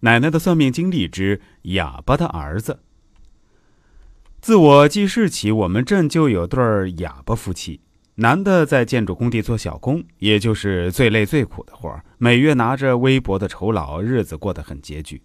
[0.00, 2.80] 奶奶的算命经历之哑巴的儿子。
[4.40, 6.62] 自我记事起，我们镇就有对
[6.98, 7.80] 哑巴夫妻。
[8.16, 15.22] 男的在建筑工地做小工，也就是最累最苦的活每月拿着微薄的酬劳，日子过得很拮据。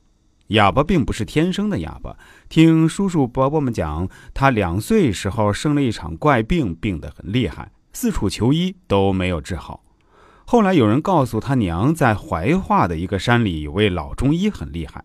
[0.48, 2.18] 哑巴并不是天生的哑巴，
[2.50, 9.84] 听叔叔伯伯们讲，他两岁时候生了一场怪病，病得很厉害，四处求医都没有治好。
[10.46, 15.04] 后来有人告诉他娘，在怀化的一个山里有位老中医很厉害。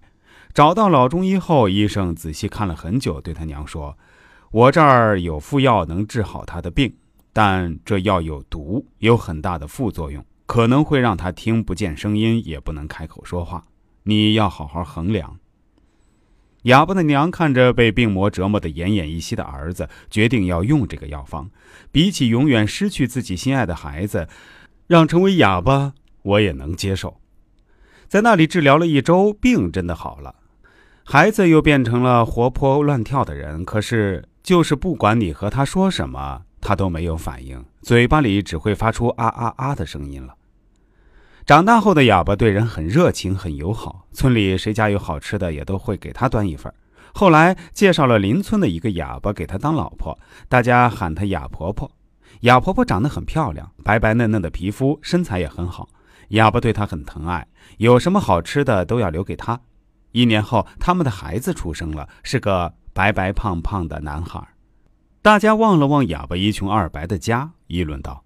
[0.52, 3.96] 找到老中医后，医生仔细看了很久，对他娘说
[4.50, 6.92] ：“我这儿有副药能治好他的病。”
[7.32, 13.64] 但这药有毒，有很大的副作用，可能会让他听不见声音，也不能开口说话。
[14.02, 15.38] 你要好好衡量。
[16.62, 21.48] 哑巴的娘看着被病魔折磨得奄奄一息的儿子，决定要用这个药方。
[21.92, 24.26] 比起永远失去自己心爱的孩子，
[24.88, 25.92] 让成为哑巴，
[26.22, 27.20] 我也能接受。
[28.08, 30.34] 在那里治疗了一周，病真的好了，
[31.04, 33.64] 孩子又变成了活泼乱跳的人。
[33.64, 36.42] 可是，就是不管你和他说什么。
[36.60, 40.34] 他都没有反应，嘴巴里只会发出啊啊啊的声音了。
[41.46, 46.70] 长大后的哑巴对人很热情、很友好，村里谁家有好吃的也都会给他端一份。
[47.14, 51.88] 后来介绍了邻村的一个哑巴给他当老婆，大家喊她哑婆婆。
[52.40, 55.88] 哑婆婆长得很漂亮，白白嫩嫩的皮肤，身材也很好。
[56.28, 57.46] 哑巴对她很疼爱，
[57.78, 59.60] 有什么好吃的都要留给她。
[60.12, 64.46] 一年后，他们的孩子出生了，是个白白胖胖的男孩。
[65.20, 68.24] 大家望了望哑巴一穷二白的家，议论道：“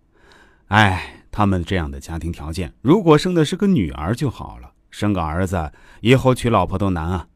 [0.69, 4.72] 哎，他们这样的家庭条件，如果生的是个女儿就好了。
[4.91, 7.28] 生个儿子，以后娶老婆都难啊。”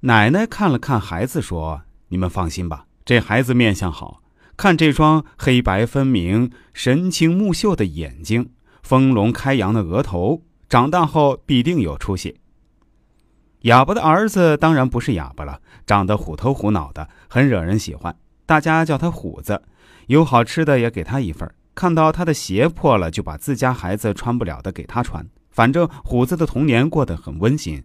[0.00, 4.19] 奶奶看了看孩子，说：“你们放心吧，这孩子面相好，
[4.60, 8.50] 看这双黑白分明、神清目秀的眼睛，
[8.82, 12.36] 丰隆开扬的额头，长大后必定有出息。”
[13.64, 18.14] 哑巴的儿子当然不是哑巴了，长得虎头虎脑的，很惹人喜欢。
[18.44, 19.62] 大家叫他虎子，
[20.08, 21.50] 有好吃的也给他一份。
[21.74, 25.26] 看到他的鞋破了，就把自家孩子穿不了的给他穿。
[25.50, 27.82] 反正虎子的童年过得很温馨。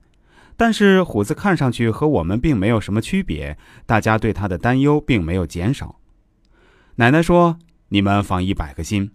[0.57, 6.01] 但是虎子看上去和我们并没有什么区别，大家对他的担忧并没有减少。
[6.97, 9.11] 奶奶说：“你们放一百个心。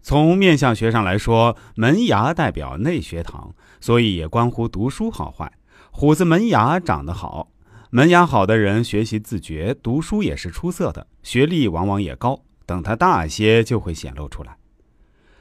[0.00, 5.52] 从面相学上来说，门牙代表内学堂，所以也关乎读书好坏。
[5.90, 7.48] 虎子门牙长得好。”
[7.90, 12.44] 门牙好的人学习自觉，读书也是出色的，学历往往也高。
[12.64, 14.56] 等他大些，就会显露出来。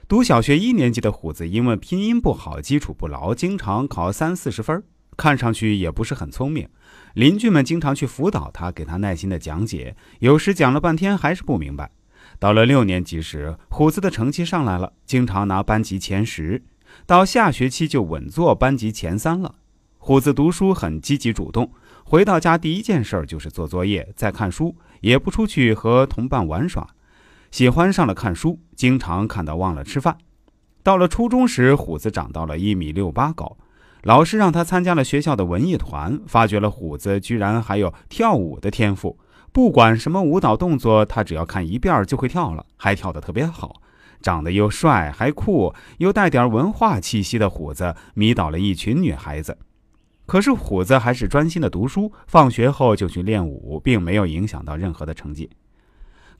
[0.08, 4.84] 读小学一年级的虎子，因为拼音不好，基础不牢，经常考三四十分，
[5.16, 6.68] 看上去也不是很聪明。
[7.20, 11.92] 邻居们经常去辅导他，给他耐心的讲解，有时讲了半天还是不明白。
[12.40, 16.64] 到了六年级时，虎子的成绩上来了，经常拿班级前十，
[17.06, 19.56] 到下学期就稳坐班级前三了。
[19.98, 21.70] 虎子读书很积极主动。
[22.06, 26.88] 回到家，第一件事就是做作业，再看书，也不出去和同伴玩耍，
[27.52, 30.18] 喜欢上了看书，经常看到忘了吃饭。
[30.82, 33.58] 到了初中时，虎子长到了一米六八高，
[34.04, 39.20] 老师让他参加了学校的文艺团，发觉了虎子居然还有跳舞的天赋，
[39.52, 43.82] 不管什么舞蹈动作，他只要看一遍就会跳了，还跳得特别好。
[44.22, 49.58] 长得又帅还酷，又带点文化气息的虎子，迷倒了一群女孩子。
[50.26, 55.50] 可是虎子还是专心的读书，放学后就去练舞，并没有影响到任何的成绩。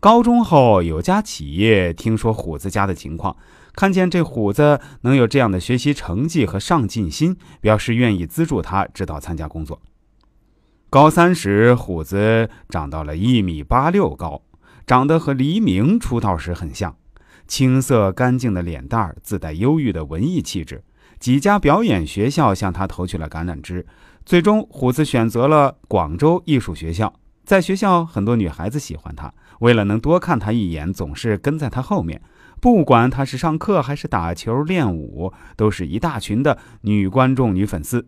[0.02, 3.36] 高中后，有家企业听说虎子家的情况，
[3.74, 9.82] 看见这虎子能有这样的学习成绩和上进心，表示愿意资助他，指导参加工作。
[10.90, 14.42] 高三时，虎子长到了一米八六高，
[14.88, 16.96] 长得和黎明出道时很像，
[17.46, 20.82] 青涩干净的脸蛋儿，自带忧郁的文艺气质。
[21.20, 23.86] 几家表演学校向他投去了橄榄枝，
[24.26, 27.14] 最终虎子选择了广州艺术学校。
[27.50, 32.22] 在学校，很多女孩子喜欢他，为了能多看他一眼，总是跟在他后面。
[32.62, 38.08] 不管他是上课还是打球练舞，都是一大群的女观众、女粉丝。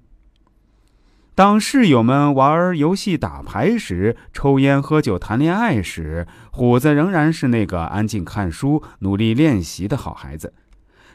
[1.34, 10.54] 当室友们玩游戏、打牌时，抽烟、喝酒、谈恋爱时，虎子仍然是那个安静看书、努力练习的好孩子。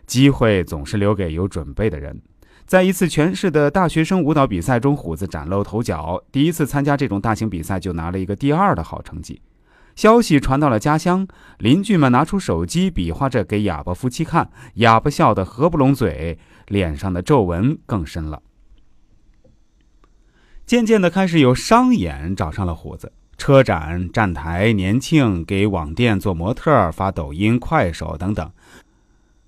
[0.05, 2.21] 机会总是留给有准备的人。
[2.67, 6.21] 在一次全市的大学生舞蹈比赛中，虎子崭露头角。
[6.33, 9.41] 第一次参加这种大型比赛，就拿了一个第二的好成绩。
[9.95, 11.29] 消息传到了家乡，
[11.59, 14.51] 邻居们拿出手机比划着给哑巴夫妻看。
[14.75, 18.43] 哑巴笑得合不拢嘴，脸上的皱纹更深了。
[20.67, 28.51] 渐渐的，开始有商演找上了虎子，车展、站台、年庆，给网店做模特、发抖音、快手等等。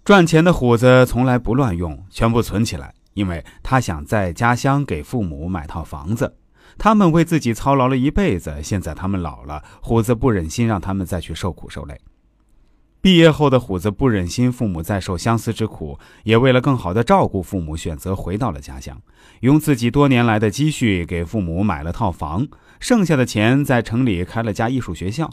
[0.05, 2.95] 赚钱的虎子从来不乱用，全部存起来。
[3.19, 6.37] 因为他想在家乡给父母买套房子。
[6.79, 11.99] 他们为自己操劳了一辈子，现在他们老了，虎子不忍心让他们再去受苦受累。
[13.01, 19.01] 毕业后的虎子不忍心父母再受相思之苦，也为了更好的照顾父母，选择回到了家乡，
[19.41, 22.47] 用自己多年来的积蓄给父母买了套房，
[22.79, 25.29] 剩下的钱在城里开了家艺术学校。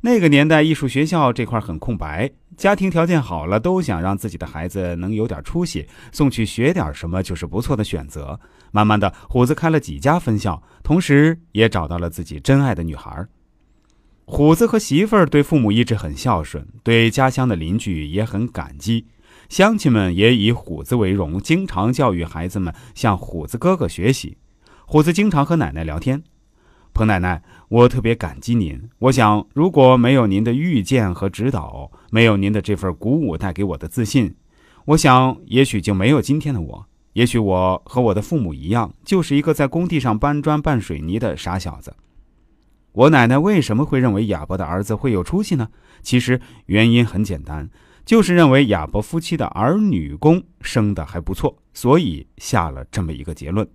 [0.00, 8.38] 那个年代，艺术学校这块很空白，家庭条件好了，都想让自己的孩子能有点出息，送去学点什么就是不错的选择。
[8.70, 13.26] 慢慢的，虎子开了几家分校，同时也找到了自己真爱的女孩。
[14.24, 19.06] 虎子和媳妇儿对父母一直很孝顺，对家乡的邻居也很感激，
[19.48, 24.36] 乡亲们也以虎子为荣，经常教育孩子们向虎子哥哥学习。
[24.84, 26.22] 虎子经常和奶奶聊天
[26.98, 28.90] ：“彭奶奶，我特别感激您。
[28.98, 34.34] 我想，如果没有您的遇见和指导，没有您的这份鼓舞带给我的自信，
[34.84, 36.86] 我想也许就没有今天的我。
[37.12, 41.94] 也许我和我的父母一样，就是一个在工地上搬砖拌水泥的傻小子。”
[42.90, 45.68] 我奶奶为什么会认为哑伯的儿子会有出息呢？
[46.02, 47.70] 其实原因很简单，
[48.04, 53.68] 就是认为哑伯夫妻的儿女宫生的还不错，所以下了这么一个结论。